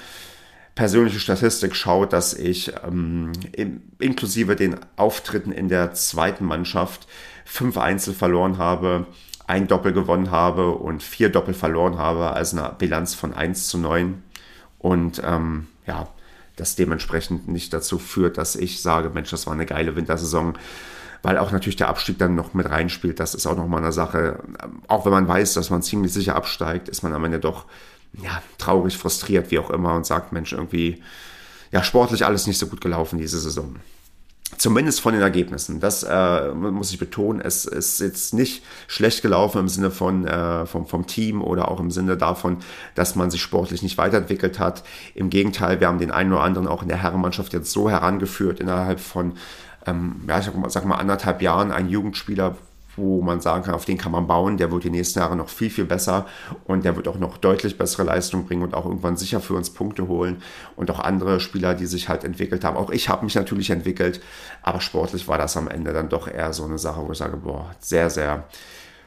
persönliche 0.76 1.19
Statistik 1.19 1.75
schaut, 1.75 2.12
dass 2.12 2.34
ich 2.34 2.73
ähm, 2.87 3.32
in, 3.52 3.82
inklusive 3.99 4.55
den 4.55 4.76
Auftritten 4.96 5.50
in 5.50 5.69
der 5.69 5.94
zweiten 5.94 6.44
Mannschaft 6.44 7.08
fünf 7.44 7.78
Einzel 7.78 8.14
verloren 8.14 8.58
habe, 8.58 9.06
ein 9.46 9.67
Doppel 9.69 9.93
gewonnen 9.93 10.31
habe 10.31 10.73
und 10.73 11.02
vier 11.02 11.31
Doppel 11.31 11.55
verloren 11.55 11.99
habe, 11.99 12.32
also 12.32 12.58
eine 12.58 12.75
Bilanz 12.78 13.14
von 13.14 13.32
1 13.32 13.69
zu 13.69 13.78
9. 13.78 14.23
Und 14.78 15.23
ähm, 15.25 15.67
ja, 15.87 16.08
das 16.56 16.76
dementsprechend 16.76 17.49
nicht 17.49 17.72
dazu 17.72 17.99
führt, 17.99 18.37
dass 18.37 18.55
ich 18.55 18.82
sage, 18.82 19.11
Mensch, 19.11 19.31
das 19.31 19.46
war 19.46 19.55
eine 19.55 19.67
geile 19.67 19.96
Wintersaison, 19.96 20.58
weil 21.22 21.38
auch 21.38 21.52
natürlich 21.52 21.76
der 21.76 21.88
Abstieg 21.88 22.19
dann 22.19 22.34
noch 22.34 22.52
mit 22.52 22.69
reinspielt. 22.69 23.19
Das 23.19 23.34
ist 23.34 23.46
auch 23.46 23.56
nochmal 23.56 23.82
eine 23.82 23.93
Sache. 23.93 24.40
Auch 24.88 25.06
wenn 25.06 25.12
man 25.12 25.26
weiß, 25.26 25.55
dass 25.55 25.70
man 25.70 25.82
ziemlich 25.82 26.12
sicher 26.12 26.37
absteigt, 26.37 26.90
ist 26.90 27.02
man 27.02 27.14
am 27.14 27.25
Ende 27.25 27.40
doch 27.40 27.64
ja, 28.14 28.43
traurig, 28.58 28.97
frustriert, 28.97 29.50
wie 29.50 29.58
auch 29.58 29.70
immer 29.70 29.94
und 29.94 30.06
sagt, 30.06 30.32
Mensch, 30.32 30.53
irgendwie 30.53 31.03
ja, 31.73 31.82
sportlich 31.82 32.25
alles 32.25 32.47
nicht 32.47 32.58
so 32.58 32.67
gut 32.67 32.81
gelaufen 32.81 33.19
diese 33.19 33.38
Saison. 33.38 33.76
Zumindest 34.58 35.00
von 35.00 35.12
den 35.12 35.23
Ergebnissen. 35.23 35.81
Das 35.81 36.05
äh, 36.05 36.53
muss 36.55 36.93
ich 36.93 37.00
betonen. 37.00 37.41
Es 37.41 37.64
ist 37.64 38.00
jetzt 38.00 38.32
nicht 38.32 38.62
schlecht 38.87 39.20
gelaufen 39.20 39.58
im 39.58 39.69
Sinne 39.69 39.91
von, 39.91 40.25
äh, 40.25 40.67
vom, 40.67 40.87
vom 40.87 41.06
Team 41.06 41.43
oder 41.43 41.69
auch 41.69 41.81
im 41.81 41.91
Sinne 41.91 42.17
davon, 42.17 42.58
dass 42.94 43.17
man 43.17 43.31
sich 43.31 43.43
sportlich 43.43 43.82
nicht 43.82 43.99
weiterentwickelt 43.99 44.61
hat. 44.61 44.85
Im 45.14 45.31
Gegenteil, 45.31 45.81
wir 45.81 45.88
haben 45.88 45.99
den 45.99 46.12
einen 46.12 46.32
oder 46.32 46.43
anderen 46.43 46.69
auch 46.69 46.82
in 46.82 46.88
der 46.88 47.03
Herrenmannschaft 47.03 47.53
jetzt 47.55 47.73
so 47.73 47.91
herangeführt 47.91 48.61
innerhalb 48.61 49.00
von, 49.00 49.32
ähm, 49.85 50.23
ja, 50.29 50.38
ich 50.38 50.49
sag 50.69 50.85
mal, 50.85 50.94
anderthalb 50.94 51.43
Jahren, 51.43 51.73
ein 51.73 51.88
Jugendspieler, 51.88 52.56
wo 52.96 53.22
man 53.22 53.40
sagen 53.40 53.64
kann, 53.64 53.75
auf 53.75 53.84
den 53.84 53.98
kann 53.98 54.12
man 54.12 54.26
bauen, 54.26 54.56
der 54.56 54.70
wird 54.70 54.84
die 54.84 54.90
nächsten 54.90 55.19
Jahre 55.19 55.37
noch 55.37 55.48
viel, 55.48 55.70
viel 55.70 55.84
besser 55.84 56.26
und 56.64 56.84
der 56.84 56.96
wird 56.96 57.08
auch 57.08 57.19
noch 57.19 57.37
deutlich 57.37 57.78
bessere 57.78 58.04
Leistung 58.04 58.46
bringen 58.46 58.62
und 58.62 58.75
auch 58.75 58.87
irgendwann 58.87 59.16
sicher 59.16 59.40
für 59.40 59.54
uns 59.54 59.70
Punkte 59.70 60.08
holen 60.08 60.43
und 60.76 60.90
auch 60.90 61.00
andere 61.00 61.40
Spieler, 61.40 61.75
die 61.75 61.87
sich 61.87 62.08
halt 62.08 62.25
entwickelt 62.25 62.64
haben. 62.64 62.76
Auch 62.76 62.90
ich 62.90 63.08
habe 63.08 63.25
mich 63.25 63.34
natürlich 63.34 63.70
entwickelt, 63.70 64.20
aber 64.62 64.81
sportlich 64.81 65.28
war 65.28 65.38
das 65.38 65.56
am 65.56 65.69
Ende 65.69 65.93
dann 65.93 66.08
doch 66.08 66.28
eher 66.28 66.52
so 66.52 66.64
eine 66.64 66.78
Sache, 66.78 67.02
wo 67.06 67.12
ich 67.12 67.19
sage, 67.19 67.37
boah, 67.37 67.75
sehr, 67.81 68.10
sehr 68.10 68.44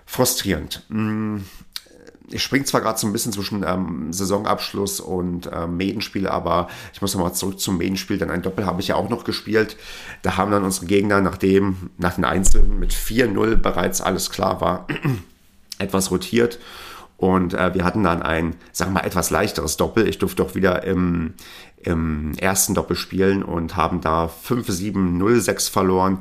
frustrierend. 0.05 0.83
Hm, 0.89 1.45
ich 2.31 2.43
springe 2.43 2.65
zwar 2.65 2.81
gerade 2.81 2.99
so 2.99 3.07
ein 3.07 3.13
bisschen 3.13 3.33
zwischen 3.33 3.63
ähm, 3.63 4.11
Saisonabschluss 4.13 4.99
und 4.99 5.49
ähm, 5.53 5.77
Medenspiel, 5.77 6.27
aber 6.27 6.67
ich 6.93 7.01
muss 7.01 7.13
nochmal 7.13 7.33
zurück 7.33 7.59
zum 7.59 7.77
Medenspiel, 7.77 8.17
denn 8.17 8.29
ein 8.29 8.41
Doppel 8.41 8.65
habe 8.65 8.81
ich 8.81 8.89
ja 8.89 8.95
auch 8.95 9.09
noch 9.09 9.23
gespielt. 9.23 9.77
Da 10.21 10.37
haben 10.37 10.51
dann 10.51 10.63
unsere 10.63 10.85
Gegner, 10.85 11.21
nachdem 11.21 11.89
nach 11.97 12.15
den 12.15 12.25
Einzelnen 12.25 12.79
mit 12.79 12.93
4-0 12.93 13.55
bereits 13.55 14.01
alles 14.01 14.29
klar 14.29 14.61
war, 14.61 14.87
etwas 15.79 16.11
rotiert. 16.11 16.59
Und 17.17 17.53
äh, 17.53 17.73
wir 17.73 17.83
hatten 17.83 18.03
dann 18.03 18.21
ein, 18.21 18.55
sagen 18.71 18.91
wir 18.91 19.01
mal, 19.01 19.07
etwas 19.07 19.29
leichteres 19.29 19.75
Doppel. 19.75 20.07
Ich 20.07 20.19
durfte 20.19 20.41
auch 20.41 20.55
wieder 20.55 20.83
im, 20.85 21.33
im 21.83 22.33
ersten 22.37 22.73
Doppel 22.73 22.95
spielen 22.95 23.43
und 23.43 23.75
haben 23.75 24.01
da 24.01 24.25
5-7-0-6 24.25 25.71
verloren. 25.71 26.19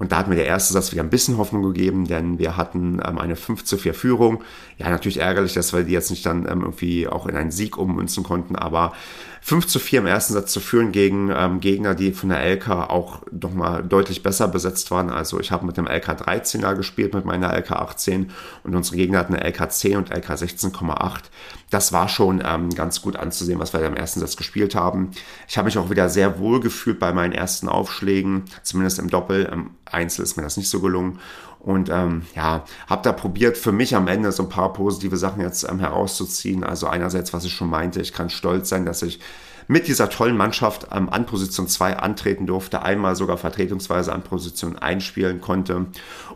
Und 0.00 0.12
da 0.12 0.16
hat 0.16 0.28
mir 0.28 0.34
der 0.34 0.46
erste 0.46 0.72
Satz 0.72 0.92
wieder 0.92 1.02
ein 1.02 1.10
bisschen 1.10 1.36
Hoffnung 1.36 1.62
gegeben, 1.62 2.06
denn 2.06 2.38
wir 2.38 2.56
hatten 2.56 3.02
ähm, 3.06 3.18
eine 3.18 3.36
5 3.36 3.64
zu 3.64 3.76
4 3.76 3.92
Führung. 3.92 4.42
Ja, 4.78 4.88
natürlich 4.88 5.18
ärgerlich, 5.18 5.52
dass 5.52 5.74
wir 5.74 5.82
die 5.82 5.92
jetzt 5.92 6.10
nicht 6.10 6.24
dann 6.24 6.48
ähm, 6.48 6.62
irgendwie 6.62 7.06
auch 7.06 7.26
in 7.26 7.36
einen 7.36 7.50
Sieg 7.50 7.76
ummünzen 7.76 8.24
konnten, 8.24 8.56
aber 8.56 8.94
5 9.42 9.66
zu 9.66 9.78
4 9.78 10.00
im 10.00 10.06
ersten 10.06 10.34
Satz 10.34 10.52
zu 10.52 10.60
führen 10.60 10.92
gegen 10.92 11.30
ähm, 11.34 11.60
Gegner, 11.60 11.94
die 11.94 12.12
von 12.12 12.28
der 12.28 12.42
LK 12.44 12.68
auch 12.70 13.22
doch 13.30 13.52
mal 13.52 13.82
deutlich 13.82 14.22
besser 14.22 14.48
besetzt 14.48 14.90
waren. 14.90 15.10
Also 15.10 15.40
ich 15.40 15.50
habe 15.50 15.66
mit 15.66 15.76
dem 15.76 15.86
LK 15.86 16.22
13er 16.22 16.74
gespielt, 16.74 17.14
mit 17.14 17.24
meiner 17.24 17.52
LK 17.52 17.72
18 17.72 18.30
und 18.64 18.74
unsere 18.74 18.96
Gegner 18.96 19.18
hatten 19.18 19.34
eine 19.34 19.48
LK 19.48 19.72
10 19.72 19.96
und 19.96 20.10
LK 20.10 20.30
16,8. 20.30 21.24
Das 21.70 21.92
war 21.92 22.08
schon 22.08 22.42
ähm, 22.44 22.70
ganz 22.70 23.00
gut 23.00 23.16
anzusehen, 23.16 23.58
was 23.58 23.72
wir 23.72 23.80
da 23.80 23.86
im 23.86 23.96
ersten 23.96 24.20
Satz 24.20 24.36
gespielt 24.36 24.74
haben. 24.74 24.99
Ich 25.48 25.58
habe 25.58 25.66
mich 25.66 25.78
auch 25.78 25.90
wieder 25.90 26.08
sehr 26.08 26.38
wohl 26.38 26.60
gefühlt 26.60 26.98
bei 26.98 27.12
meinen 27.12 27.32
ersten 27.32 27.68
Aufschlägen, 27.68 28.44
zumindest 28.62 28.98
im 28.98 29.10
Doppel. 29.10 29.44
Im 29.44 29.70
Einzel 29.84 30.22
ist 30.22 30.36
mir 30.36 30.42
das 30.42 30.56
nicht 30.56 30.68
so 30.68 30.80
gelungen. 30.80 31.18
Und 31.60 31.90
ähm, 31.90 32.22
ja, 32.34 32.64
habe 32.86 33.02
da 33.02 33.12
probiert, 33.12 33.58
für 33.58 33.72
mich 33.72 33.94
am 33.94 34.08
Ende 34.08 34.32
so 34.32 34.44
ein 34.44 34.48
paar 34.48 34.72
positive 34.72 35.18
Sachen 35.18 35.42
jetzt 35.42 35.68
ähm, 35.68 35.78
herauszuziehen. 35.78 36.64
Also 36.64 36.86
einerseits, 36.86 37.32
was 37.34 37.44
ich 37.44 37.52
schon 37.52 37.68
meinte, 37.68 38.00
ich 38.00 38.14
kann 38.14 38.30
stolz 38.30 38.70
sein, 38.70 38.86
dass 38.86 39.02
ich 39.02 39.20
mit 39.68 39.88
dieser 39.88 40.10
tollen 40.10 40.36
Mannschaft 40.36 40.88
ähm, 40.92 41.08
an 41.08 41.26
Position 41.26 41.68
2 41.68 41.98
antreten 41.98 42.46
durfte, 42.46 42.82
einmal 42.82 43.16
sogar 43.16 43.38
vertretungsweise 43.38 44.12
an 44.12 44.22
Position 44.22 44.78
1 44.78 45.04
spielen 45.04 45.40
konnte 45.40 45.86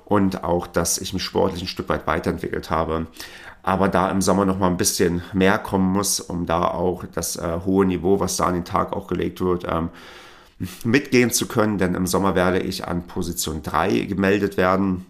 und 0.05 0.45
auch, 0.45 0.67
dass 0.67 0.99
ich 0.99 1.13
mich 1.13 1.23
sportlich 1.23 1.63
ein 1.63 1.69
Stück 1.69 1.89
weit 1.89 2.07
weiterentwickelt 2.07 2.71
habe. 2.71 3.07
Aber 3.63 3.89
da 3.89 4.11
im 4.11 4.21
Sommer 4.21 4.45
noch 4.45 4.59
mal 4.59 4.69
ein 4.69 4.77
bisschen 4.77 5.23
mehr 5.33 5.59
kommen 5.59 5.91
muss, 5.91 6.21
um 6.21 6.45
da 6.45 6.65
auch 6.65 7.05
das 7.15 7.37
äh, 7.37 7.61
hohe 7.65 7.87
Niveau, 7.87 8.21
was 8.21 8.37
da 8.37 8.45
an 8.45 8.55
den 8.55 8.65
Tag 8.65 8.93
auch 8.93 9.07
gelegt 9.07 9.41
wird, 9.41 9.65
ähm, 9.67 9.89
mitgehen 10.85 11.31
zu 11.31 11.47
können, 11.49 11.79
denn 11.79 11.95
im 11.95 12.07
Sommer 12.07 12.35
werde 12.35 12.61
ich 12.61 12.87
an 12.87 13.07
Position 13.07 13.63
3 13.63 14.01
gemeldet 14.01 14.57
werden 14.57 15.07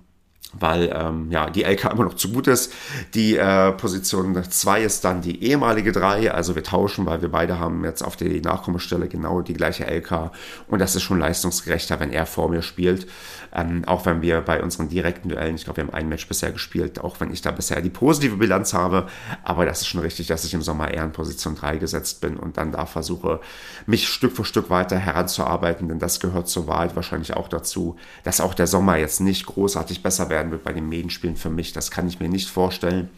weil 0.58 0.90
ähm, 0.94 1.30
ja, 1.30 1.50
die 1.50 1.62
LK 1.62 1.92
immer 1.92 2.04
noch 2.04 2.14
zu 2.14 2.30
gut 2.30 2.46
ist. 2.46 2.73
Die 3.14 3.37
äh, 3.37 3.73
Position 3.73 4.42
2 4.42 4.82
ist 4.82 5.04
dann 5.04 5.20
die 5.20 5.42
ehemalige 5.44 5.92
3, 5.92 6.32
also 6.32 6.54
wir 6.54 6.62
tauschen, 6.62 7.06
weil 7.06 7.23
wir 7.23 7.30
beide 7.30 7.58
haben 7.58 7.84
jetzt 7.84 8.02
auf 8.02 8.16
die 8.16 8.40
Nachkommastelle 8.40 9.08
genau 9.08 9.40
die 9.40 9.54
gleiche 9.54 9.84
LK 9.84 10.30
und 10.68 10.78
das 10.78 10.96
ist 10.96 11.02
schon 11.02 11.18
leistungsgerechter, 11.18 12.00
wenn 12.00 12.11
er 12.11 12.26
vor 12.26 12.49
mir 12.49 12.62
spielt. 12.62 13.06
Ähm, 13.54 13.84
auch 13.87 14.04
wenn 14.04 14.20
wir 14.20 14.40
bei 14.40 14.62
unseren 14.62 14.88
direkten 14.88 15.28
Duellen, 15.28 15.54
ich 15.54 15.64
glaube, 15.64 15.76
wir 15.76 15.84
haben 15.87 15.94
ein 15.94 16.08
Match 16.08 16.26
bisher 16.26 16.50
gespielt, 16.50 17.00
auch 17.00 17.20
wenn 17.20 17.32
ich 17.32 17.40
da 17.40 17.52
bisher 17.52 17.80
die 17.80 17.90
positive 17.90 18.37
Bilanz 18.37 18.75
habe, 18.75 19.06
aber 19.44 19.64
das 19.64 19.82
ist 19.82 19.87
schon 19.87 20.00
richtig, 20.00 20.26
dass 20.26 20.44
ich 20.44 20.54
im 20.54 20.62
Sommer 20.62 20.90
eher 20.90 21.04
in 21.04 21.12
Position 21.12 21.54
3 21.54 21.76
gesetzt 21.76 22.20
bin 22.20 22.37
und 22.37 22.56
dann 22.56 22.73
da 22.73 22.87
versuche, 22.87 23.40
mich 23.87 24.08
Stück 24.08 24.37
für 24.37 24.44
Stück 24.44 24.70
weiter 24.70 24.99
heranzuarbeiten, 24.99 25.88
denn 25.88 26.00
das 26.00 26.18
gehört 26.18 26.49
zur 26.49 26.66
Wahrheit 26.66 26.96
wahrscheinlich 26.96 27.34
auch 27.37 27.49
dazu, 27.49 27.96
dass 28.25 28.40
auch 28.40 28.54
der 28.54 28.66
Sommer 28.66 28.96
jetzt 28.96 29.20
nicht 29.20 29.46
großartig 29.46 30.02
besser 30.02 30.28
werden 30.30 30.44
wird 30.51 30.65
bei 30.65 30.73
den 30.73 30.89
Medienspielen 30.89 31.37
für 31.37 31.51
mich. 31.51 31.73
Das 31.73 31.91
kann 31.91 32.09
ich 32.09 32.21
mir 32.21 32.29
nicht 32.29 32.49
vorstellen. 32.49 33.11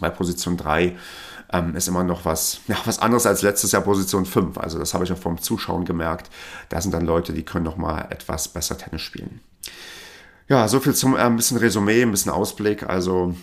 Bei 0.00 0.10
Position 0.10 0.56
3 0.56 0.96
ähm, 1.52 1.76
ist 1.76 1.88
immer 1.88 2.04
noch 2.04 2.24
was, 2.24 2.60
ja, 2.68 2.76
was 2.84 3.00
anderes 3.00 3.26
als 3.26 3.42
letztes 3.42 3.72
Jahr 3.72 3.82
Position 3.82 4.24
5. 4.24 4.58
Also 4.58 4.78
das 4.78 4.94
habe 4.94 5.04
ich 5.04 5.12
auch 5.12 5.18
vom 5.18 5.40
Zuschauen 5.40 5.84
gemerkt. 5.84 6.30
Da 6.68 6.80
sind 6.80 6.92
dann 6.92 7.04
Leute, 7.04 7.32
die 7.32 7.44
können 7.44 7.64
noch 7.64 7.76
mal 7.76 8.06
etwas 8.10 8.48
besser 8.48 8.78
Tennis 8.78 9.02
spielen. 9.02 9.40
Ja, 10.48 10.66
so 10.68 10.80
viel 10.80 10.94
zum 10.94 11.16
äh, 11.16 11.20
ein 11.20 11.36
bisschen 11.36 11.58
Resümee, 11.58 12.02
ein 12.02 12.10
bisschen 12.10 12.32
Ausblick. 12.32 12.88
Also 12.88 13.34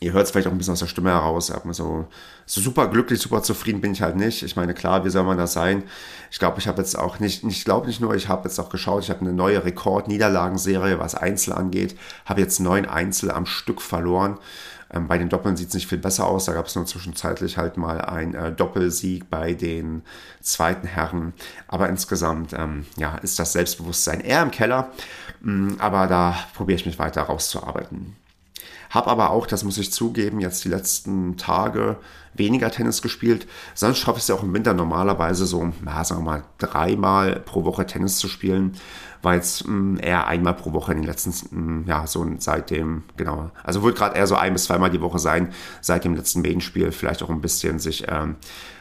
ihr 0.00 0.12
hört 0.12 0.24
es 0.24 0.30
vielleicht 0.30 0.46
auch 0.46 0.52
ein 0.52 0.58
bisschen 0.58 0.72
aus 0.74 0.78
der 0.78 0.86
Stimme 0.86 1.10
heraus, 1.10 1.52
so, 1.72 2.06
so 2.46 2.60
super 2.60 2.88
glücklich, 2.88 3.20
super 3.20 3.42
zufrieden 3.42 3.80
bin 3.80 3.92
ich 3.92 4.02
halt 4.02 4.16
nicht. 4.16 4.42
Ich 4.42 4.56
meine, 4.56 4.74
klar, 4.74 5.04
wie 5.04 5.10
soll 5.10 5.24
man 5.24 5.38
das 5.38 5.52
sein? 5.52 5.82
Ich 6.30 6.38
glaube, 6.38 6.58
ich 6.58 6.68
habe 6.68 6.78
jetzt 6.78 6.98
auch 6.98 7.18
nicht, 7.18 7.44
ich 7.44 7.64
glaube 7.64 7.86
nicht 7.86 8.00
nur, 8.00 8.14
ich 8.14 8.28
habe 8.28 8.48
jetzt 8.48 8.58
auch 8.58 8.68
geschaut, 8.68 9.02
ich 9.02 9.10
habe 9.10 9.20
eine 9.20 9.32
neue 9.32 9.64
Rekord-Niederlagenserie, 9.64 10.98
was 10.98 11.14
Einzel 11.14 11.52
angeht, 11.52 11.96
habe 12.26 12.40
jetzt 12.40 12.60
neun 12.60 12.86
Einzel 12.86 13.30
am 13.30 13.46
Stück 13.46 13.80
verloren. 13.82 14.38
Ähm, 14.90 15.06
bei 15.06 15.18
den 15.18 15.28
Doppeln 15.28 15.56
sieht 15.56 15.68
es 15.68 15.74
nicht 15.74 15.86
viel 15.86 15.98
besser 15.98 16.26
aus. 16.26 16.46
Da 16.46 16.52
gab 16.54 16.66
es 16.66 16.74
nur 16.74 16.86
zwischenzeitlich 16.86 17.58
halt 17.58 17.76
mal 17.76 18.00
ein 18.00 18.34
äh, 18.34 18.52
Doppelsieg 18.52 19.28
bei 19.28 19.54
den 19.54 20.02
zweiten 20.40 20.86
Herren. 20.86 21.34
Aber 21.66 21.88
insgesamt 21.88 22.52
ähm, 22.54 22.86
ja, 22.96 23.16
ist 23.18 23.38
das 23.38 23.52
Selbstbewusstsein 23.52 24.20
eher 24.20 24.42
im 24.42 24.50
Keller. 24.50 24.90
Mm, 25.40 25.74
aber 25.78 26.06
da 26.06 26.36
probiere 26.54 26.78
ich 26.78 26.86
mich 26.86 26.98
weiter 26.98 27.22
rauszuarbeiten. 27.22 28.16
Hab 28.90 29.06
aber 29.06 29.30
auch, 29.30 29.46
das 29.46 29.64
muss 29.64 29.78
ich 29.78 29.92
zugeben, 29.92 30.40
jetzt 30.40 30.64
die 30.64 30.68
letzten 30.68 31.36
Tage 31.36 31.96
weniger 32.34 32.70
Tennis 32.70 33.02
gespielt. 33.02 33.46
Sonst 33.74 33.98
schaffe 33.98 34.18
ich 34.18 34.22
es 34.22 34.28
ja 34.28 34.34
auch 34.34 34.42
im 34.42 34.54
Winter 34.54 34.74
normalerweise 34.74 35.46
so, 35.46 35.72
na, 35.82 36.04
sagen 36.04 36.22
wir 36.22 36.30
mal, 36.30 36.44
dreimal 36.58 37.40
pro 37.40 37.64
Woche 37.64 37.86
Tennis 37.86 38.18
zu 38.18 38.28
spielen. 38.28 38.72
War 39.22 39.34
jetzt 39.34 39.66
mh, 39.66 39.72
hm, 39.72 39.98
eher 40.00 40.26
einmal 40.26 40.54
pro 40.54 40.72
Woche 40.72 40.92
in 40.92 40.98
den 40.98 41.06
letzten, 41.06 41.30
mh, 41.30 41.50
hm, 41.50 41.84
ja, 41.86 42.06
so 42.06 42.26
seitdem, 42.38 43.02
genau. 43.16 43.50
Also 43.64 43.82
wird 43.82 43.96
gerade 43.96 44.16
eher 44.16 44.26
so 44.26 44.36
ein 44.36 44.52
bis 44.52 44.64
zweimal 44.64 44.90
die 44.90 45.00
Woche 45.00 45.18
sein, 45.18 45.52
seit 45.80 46.04
dem 46.04 46.14
letzten 46.14 46.40
Medienspiel. 46.40 46.92
Vielleicht 46.92 47.22
auch 47.22 47.30
ein 47.30 47.40
bisschen 47.40 47.78
sich 47.78 48.06
ähm, 48.08 48.36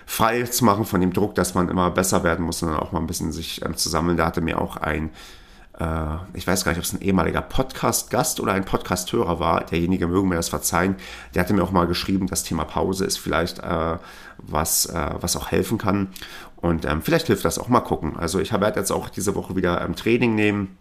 frei 0.06 0.44
zu 0.44 0.64
machen 0.64 0.86
von 0.86 1.02
dem 1.02 1.12
Druck, 1.14 1.36
dass 1.36 1.56
man 1.56 1.70
immer 1.70 1.90
besser 1.92 2.24
werden 2.24 2.46
muss, 2.46 2.60
sondern 2.60 2.80
auch 2.80 2.92
mal 2.92 3.00
ein 3.00 3.08
bisschen 3.08 3.32
sich 3.32 3.64
ähm, 3.66 3.76
zu 3.76 3.90
sammeln. 3.90 4.18
Da 4.18 4.28
hatte 4.28 4.42
mir 4.42 4.62
auch 4.62 4.78
ein 4.78 5.10
ich 6.34 6.48
weiß 6.48 6.64
gar 6.64 6.72
nicht, 6.72 6.80
ob 6.80 6.86
es 6.86 6.94
ein 6.94 7.02
ehemaliger 7.02 7.42
Podcast-Gast 7.42 8.40
oder 8.40 8.54
ein 8.54 8.66
Podcast-Hörer 8.66 9.40
war, 9.40 9.64
derjenige 9.64 10.08
mögen 10.08 10.28
mir 10.28 10.36
das 10.36 10.50
verzeihen, 10.50 10.96
der 11.36 11.44
hatte 11.44 11.54
mir 11.54 11.64
auch 11.64 11.72
mal 11.72 11.86
geschrieben, 11.86 12.26
das 12.26 12.44
Thema 12.44 12.64
Pause 12.64 13.06
ist 13.06 13.18
vielleicht 13.18 13.60
äh, 13.60 13.98
was, 14.38 14.88
äh, 14.88 15.10
was 15.20 15.36
auch 15.36 15.52
helfen 15.52 15.78
kann. 15.78 16.10
Und 16.56 16.86
ähm, 16.86 17.04
vielleicht 17.04 17.28
hilft 17.28 17.46
das 17.46 17.60
auch 17.60 17.68
mal 17.68 17.82
gucken. 17.82 18.18
Also 18.18 18.40
ich 18.40 18.52
werde 18.52 18.80
jetzt 18.80 18.92
auch 18.92 19.10
diese 19.10 19.36
Woche 19.36 19.56
wieder 19.56 19.82
ähm, 19.82 19.96
Training 19.96 20.34
nehmen 20.34 20.78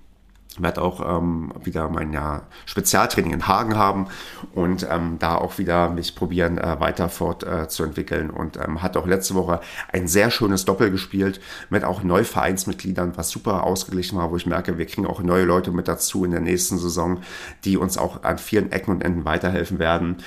werde 0.62 0.82
auch 0.82 1.18
ähm, 1.18 1.52
wieder 1.62 1.88
mein 1.88 2.12
ja, 2.12 2.42
Spezialtraining 2.64 3.32
in 3.32 3.46
Hagen 3.46 3.76
haben 3.76 4.08
und 4.54 4.86
ähm, 4.90 5.16
da 5.18 5.36
auch 5.36 5.58
wieder 5.58 5.90
mich 5.90 6.14
probieren, 6.14 6.58
äh, 6.58 6.80
weiter 6.80 7.08
fortzuentwickeln. 7.08 8.30
Äh, 8.30 8.38
und 8.38 8.56
ähm, 8.56 8.82
hat 8.82 8.96
auch 8.96 9.06
letzte 9.06 9.34
Woche 9.34 9.60
ein 9.92 10.08
sehr 10.08 10.30
schönes 10.30 10.64
Doppel 10.64 10.90
gespielt 10.90 11.40
mit 11.70 11.84
auch 11.84 12.02
Neuvereinsmitgliedern, 12.02 13.16
was 13.16 13.30
super 13.30 13.64
ausgeglichen 13.64 14.18
war, 14.18 14.30
wo 14.30 14.36
ich 14.36 14.46
merke, 14.46 14.78
wir 14.78 14.86
kriegen 14.86 15.06
auch 15.06 15.22
neue 15.22 15.44
Leute 15.44 15.70
mit 15.70 15.88
dazu 15.88 16.24
in 16.24 16.30
der 16.30 16.40
nächsten 16.40 16.78
Saison, 16.78 17.20
die 17.64 17.76
uns 17.76 17.98
auch 17.98 18.22
an 18.22 18.38
vielen 18.38 18.72
Ecken 18.72 18.90
und 18.90 19.04
Enden 19.04 19.24
weiterhelfen 19.24 19.78
werden. 19.78 20.18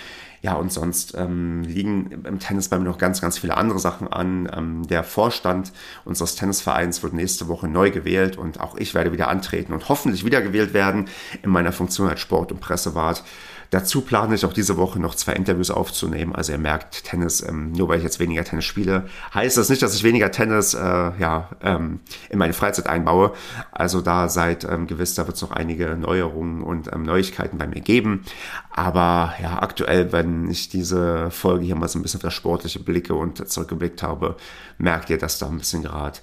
Ja, 0.41 0.53
und 0.53 0.71
sonst 0.71 1.15
ähm, 1.17 1.63
liegen 1.63 2.11
im 2.23 2.39
Tennis 2.39 2.69
bei 2.69 2.77
mir 2.77 2.85
noch 2.85 2.97
ganz, 2.97 3.19
ganz 3.19 3.37
viele 3.37 3.57
andere 3.57 3.79
Sachen 3.79 4.07
an. 4.07 4.49
Ähm, 4.55 4.87
der 4.87 5.03
Vorstand 5.03 5.73
unseres 6.05 6.35
Tennisvereins 6.35 7.03
wird 7.03 7.13
nächste 7.13 7.47
Woche 7.49 7.67
neu 7.67 7.91
gewählt 7.91 8.37
und 8.37 8.59
auch 8.59 8.77
ich 8.77 8.93
werde 8.93 9.11
wieder 9.11 9.27
antreten 9.27 9.73
und 9.73 9.89
hoffentlich 9.89 10.23
wiedergewählt 10.23 10.73
werden 10.73 11.09
in 11.41 11.49
meiner 11.49 11.73
Funktion 11.73 12.07
als 12.07 12.21
Sport- 12.21 12.51
und 12.51 12.61
Pressewart. 12.61 13.23
Dazu 13.71 14.01
plane 14.01 14.33
ich 14.33 14.45
auch 14.45 14.53
diese 14.53 14.77
Woche 14.77 14.99
noch 14.99 15.13
zwei 15.13 15.33
Interviews 15.33 15.69
aufzunehmen. 15.69 16.35
Also 16.35 16.51
ihr 16.51 16.57
merkt, 16.57 17.03
Tennis, 17.03 17.41
ähm, 17.47 17.71
nur 17.71 17.87
weil 17.87 17.99
ich 17.99 18.03
jetzt 18.03 18.19
weniger 18.19 18.43
Tennis 18.43 18.65
spiele, 18.65 19.07
heißt 19.33 19.57
das 19.57 19.69
nicht, 19.69 19.81
dass 19.83 19.93
ich 19.93 20.03
weniger 20.03 20.31
Tennis 20.31 20.73
äh, 20.73 20.79
ja, 20.79 21.49
ähm, 21.61 21.99
in 22.29 22.39
meine 22.39 22.53
Freizeit 22.53 22.87
einbaue. 22.87 23.33
Also 23.71 24.01
da 24.01 24.27
seid 24.27 24.63
ähm, 24.63 24.87
gewiss, 24.87 25.13
da 25.13 25.27
wird 25.27 25.35
es 25.35 25.41
noch 25.43 25.51
einige 25.51 25.95
Neuerungen 25.95 26.63
und 26.63 26.91
ähm, 26.91 27.03
Neuigkeiten 27.03 27.59
bei 27.59 27.67
mir 27.67 27.81
geben. 27.81 28.25
Aber 28.71 29.33
ja, 29.41 29.61
aktuell, 29.61 30.11
wenn 30.11 30.49
ich 30.49 30.69
diese 30.69 31.29
Folge 31.29 31.65
hier 31.65 31.75
mal 31.75 31.87
so 31.87 31.99
ein 31.99 32.01
bisschen 32.01 32.19
auf 32.19 32.23
das 32.23 32.33
Sportliche 32.33 32.79
blicke 32.79 33.13
und 33.13 33.47
zurückgeblickt 33.47 34.01
habe, 34.01 34.35
merkt 34.79 35.11
ihr, 35.11 35.19
dass 35.19 35.37
da 35.37 35.47
ein 35.47 35.59
bisschen 35.59 35.83
gerade 35.83 36.17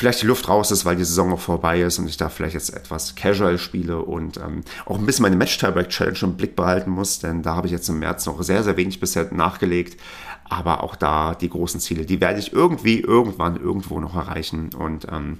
vielleicht 0.00 0.22
die 0.22 0.26
Luft 0.26 0.48
raus 0.48 0.70
ist, 0.70 0.86
weil 0.86 0.96
die 0.96 1.04
Saison 1.04 1.28
noch 1.28 1.40
vorbei 1.40 1.82
ist 1.82 1.98
und 1.98 2.08
ich 2.08 2.16
da 2.16 2.30
vielleicht 2.30 2.54
jetzt 2.54 2.74
etwas 2.74 3.14
casual 3.16 3.58
spiele 3.58 3.98
und 3.98 4.38
ähm, 4.38 4.62
auch 4.86 4.98
ein 4.98 5.04
bisschen 5.04 5.24
meine 5.24 5.36
Match-Tieback-Challenge 5.36 6.18
im 6.22 6.36
Blick 6.38 6.56
behalten 6.56 6.90
muss, 6.90 7.18
denn 7.18 7.42
da 7.42 7.54
habe 7.54 7.66
ich 7.66 7.72
jetzt 7.74 7.86
im 7.90 7.98
März 7.98 8.24
noch 8.24 8.42
sehr, 8.42 8.64
sehr 8.64 8.78
wenig 8.78 8.98
bisher 8.98 9.28
nachgelegt. 9.30 10.00
Aber 10.48 10.82
auch 10.82 10.96
da 10.96 11.34
die 11.34 11.50
großen 11.50 11.80
Ziele, 11.80 12.06
die 12.06 12.18
werde 12.18 12.38
ich 12.38 12.54
irgendwie, 12.54 13.00
irgendwann, 13.00 13.60
irgendwo 13.60 14.00
noch 14.00 14.16
erreichen. 14.16 14.70
Und 14.74 15.06
ähm, 15.12 15.36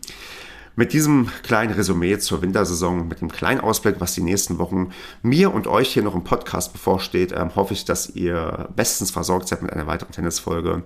mit 0.76 0.92
diesem 0.92 1.30
kleinen 1.42 1.72
Resümee 1.72 2.18
zur 2.18 2.42
Wintersaison, 2.42 3.08
mit 3.08 3.22
einem 3.22 3.32
kleinen 3.32 3.60
Ausblick, 3.60 3.96
was 3.98 4.14
die 4.14 4.20
nächsten 4.20 4.58
Wochen 4.58 4.90
mir 5.22 5.54
und 5.54 5.68
euch 5.68 5.90
hier 5.90 6.02
noch 6.02 6.14
im 6.14 6.22
Podcast 6.22 6.74
bevorsteht, 6.74 7.32
ähm, 7.34 7.56
hoffe 7.56 7.72
ich, 7.72 7.86
dass 7.86 8.10
ihr 8.10 8.68
bestens 8.76 9.10
versorgt 9.10 9.48
seid 9.48 9.62
mit 9.62 9.72
einer 9.72 9.86
weiteren 9.86 10.12
Tennisfolge. 10.12 10.82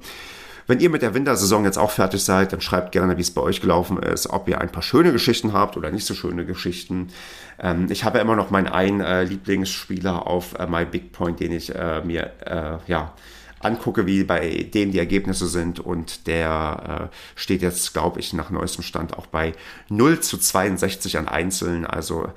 Wenn 0.66 0.80
ihr 0.80 0.88
mit 0.88 1.02
der 1.02 1.14
Wintersaison 1.14 1.64
jetzt 1.64 1.78
auch 1.78 1.90
fertig 1.90 2.23
seid, 2.25 2.52
dann 2.52 2.61
schreibt 2.61 2.92
gerne, 2.92 3.16
wie 3.16 3.23
es 3.23 3.30
bei 3.30 3.42
euch 3.42 3.61
gelaufen 3.61 3.99
ist, 3.99 4.28
ob 4.30 4.49
ihr 4.49 4.61
ein 4.61 4.71
paar 4.73 4.83
schöne 4.83 5.12
Geschichten 5.12 5.52
habt 5.52 5.76
oder 5.76 5.90
nicht 5.90 6.06
so 6.06 6.14
schöne 6.14 6.47
Geschichten. 6.47 7.09
Ähm, 7.59 7.87
ich 7.90 8.04
habe 8.04 8.18
immer 8.18 8.37
noch 8.37 8.50
meinen 8.50 8.68
einen 8.68 9.00
äh, 9.00 9.25
Lieblingsspieler 9.25 10.26
auf 10.26 10.59
äh, 10.59 10.66
My 10.66 10.85
Big 10.85 11.12
Point, 11.12 11.40
den 11.40 11.52
ich 11.52 11.75
äh, 11.75 12.02
mir 12.02 12.33
äh, 12.47 12.78
ja 12.90 13.12
angucke, 13.61 14.06
wie 14.06 14.25
bei 14.25 14.68
dem 14.75 14.92
die 14.92 14.99
Ergebnisse 14.99 15.47
sind 15.47 15.80
und 15.80 16.26
der 16.26 17.11
äh, 17.12 17.16
steht 17.38 17.62
jetzt, 17.62 17.92
glaube 17.92 18.21
ich, 18.21 18.33
nach 18.33 18.50
neuestem 18.50 18.85
Stand 18.85 19.16
auch 19.16 19.26
bei 19.26 19.54
0 19.88 20.21
zu 20.21 20.38
62 20.38 21.18
an 21.18 21.28
Einzelnen. 21.28 21.87
Also 21.87 22.28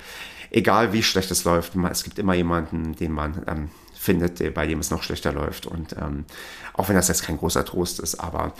egal 0.50 0.92
wie 0.92 1.02
schlecht 1.02 1.30
es 1.30 1.44
läuft, 1.44 1.72
es 1.90 2.04
gibt 2.04 2.18
immer 2.18 2.34
jemanden, 2.34 2.96
den 2.96 3.12
man 3.12 3.42
ähm, 3.46 3.70
findet, 4.08 4.54
bei 4.54 4.66
dem 4.66 4.78
es 4.78 4.90
noch 4.90 5.02
schlechter 5.02 5.32
läuft. 5.32 5.66
Und 5.66 5.92
ähm, 6.00 6.24
auch 6.72 6.88
wenn 6.88 6.96
das 6.96 7.08
jetzt 7.08 7.24
kein 7.24 7.36
großer 7.36 7.62
Trost 7.66 8.00
ist, 8.00 8.14
aber 8.14 8.54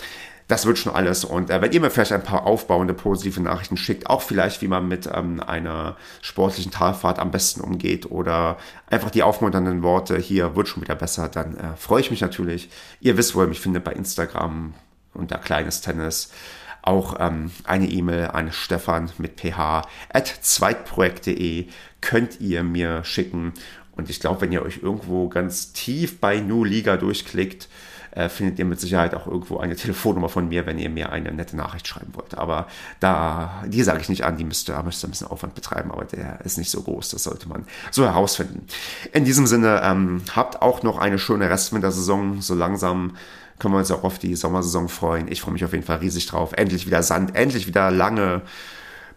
das 0.47 0.67
wird 0.67 0.77
schon 0.77 0.95
alles. 0.95 1.25
Und 1.25 1.49
äh, 1.49 1.63
wenn 1.63 1.73
ihr 1.73 1.81
mir 1.81 1.91
vielleicht 1.91 2.13
ein 2.13 2.23
paar 2.23 2.45
aufbauende, 2.47 2.93
positive 2.93 3.41
Nachrichten 3.41 3.79
schickt, 3.79 4.11
auch 4.11 4.21
vielleicht, 4.21 4.61
wie 4.61 4.69
man 4.69 4.87
mit 4.87 5.09
ähm, 5.11 5.41
einer 5.41 5.97
sportlichen 6.21 6.71
Talfahrt 6.71 7.19
am 7.19 7.31
besten 7.31 7.63
umgeht 7.63 8.11
oder 8.11 8.59
einfach 8.91 9.11
die 9.11 9.23
aufmunternden 9.23 9.83
Worte, 9.83 10.19
hier 10.19 10.55
wird 10.55 10.69
schon 10.69 10.83
wieder 10.83 10.97
besser, 10.97 11.31
dann 11.31 11.57
äh, 11.57 11.77
freue 11.77 12.03
ich 12.03 12.11
mich 12.11 12.21
natürlich. 12.21 12.69
Ihr 13.01 13.17
wisst, 13.17 13.35
wo 13.35 13.41
ihr 13.41 13.49
mich 13.49 13.61
findet 13.61 13.85
bei 13.85 13.93
Instagram 13.93 14.75
unter 15.15 15.39
Kleines 15.39 15.81
Tennis. 15.81 16.31
Auch 16.81 17.17
ähm, 17.19 17.51
eine 17.65 17.87
E-Mail 17.87 18.29
an 18.29 18.53
Stefan 18.53 19.11
mit 19.19 19.41
ph 19.41 19.83
at 20.11 20.27
zweitprojekt.de 20.27 21.67
könnt 22.01 22.41
ihr 22.41 22.63
mir 22.63 23.05
schicken 23.05 23.53
und 23.99 24.09
ich 24.09 24.21
glaube, 24.21 24.41
wenn 24.41 24.53
ihr 24.53 24.63
euch 24.63 24.81
irgendwo 24.83 25.29
ganz 25.29 25.73
tief 25.73 26.21
bei 26.21 26.41
New 26.41 26.65
Liga 26.65 26.97
durchklickt, 26.97 27.69
äh, 28.13 28.29
findet 28.29 28.59
ihr 28.59 28.65
mit 28.65 28.81
Sicherheit 28.81 29.15
auch 29.15 29.27
irgendwo 29.27 29.59
eine 29.59 29.77
Telefonnummer 29.77 30.29
von 30.29 30.49
mir, 30.49 30.67
wenn 30.67 30.79
ihr 30.79 30.89
mir 30.89 31.13
eine 31.13 31.33
nette 31.33 31.57
Nachricht 31.57 31.87
schreiben 31.87 32.15
wollt. 32.15 32.37
Aber 32.37 32.69
da, 33.01 33.65
die 33.67 33.83
sage 33.83 34.01
ich 34.01 34.09
nicht 34.09 34.25
an, 34.25 34.37
die 34.37 34.45
müsst 34.45 34.71
ihr, 34.71 34.83
müsst 34.83 35.05
ihr 35.05 35.09
ein 35.09 35.11
bisschen 35.11 35.27
Aufwand 35.27 35.55
betreiben, 35.55 35.91
aber 35.91 36.05
der 36.05 36.41
ist 36.45 36.59
nicht 36.59 36.71
so 36.71 36.81
groß, 36.81 37.11
das 37.11 37.25
sollte 37.25 37.49
man 37.49 37.67
so 37.91 38.05
herausfinden. 38.05 38.67
In 39.13 39.25
diesem 39.25 39.47
Sinne, 39.47 39.83
ähm, 39.85 40.23
habt 40.35 40.63
auch 40.63 40.83
noch 40.83 40.99
eine 40.99 41.19
schöne 41.19 41.51
Restwintersaison, 41.51 42.41
so 42.41 42.55
langsam 42.55 43.17
können 43.59 43.75
wir 43.75 43.79
uns 43.79 43.91
auch 43.91 44.05
auf 44.05 44.21
die 44.21 44.37
Sommersaison 44.37 44.89
freuen. 44.89 45.27
Ich 45.27 45.41
freue 45.41 45.53
mich 45.53 45.65
auf 45.65 45.73
jeden 45.73 45.85
Fall 45.85 45.99
riesig 45.99 46.27
drauf. 46.27 46.53
Endlich 46.53 46.87
wieder 46.87 47.03
Sand, 47.03 47.35
endlich 47.35 47.67
wieder 47.67 47.91
lange 47.91 48.43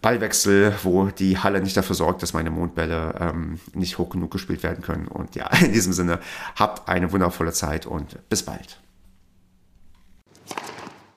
Ballwechsel, 0.02 0.74
wo 0.82 1.06
die 1.06 1.38
Halle 1.38 1.62
nicht 1.62 1.76
dafür 1.76 1.94
sorgt, 1.94 2.22
dass 2.22 2.32
meine 2.32 2.50
Mondbälle 2.50 3.14
ähm, 3.20 3.60
nicht 3.72 3.98
hoch 3.98 4.10
genug 4.10 4.32
gespielt 4.32 4.62
werden 4.62 4.82
können. 4.82 5.06
Und 5.06 5.36
ja, 5.36 5.46
in 5.60 5.72
diesem 5.72 5.92
Sinne, 5.92 6.18
habt 6.56 6.88
eine 6.88 7.12
wundervolle 7.12 7.52
Zeit 7.52 7.86
und 7.86 8.18
bis 8.28 8.42
bald. 8.42 8.81